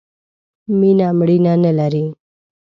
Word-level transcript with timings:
مینه 0.79 1.07
مړینه 1.17 1.53
نه 1.63 1.71
لرئ 1.77 2.05